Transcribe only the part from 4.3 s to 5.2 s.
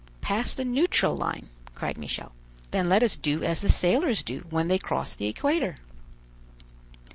when they cross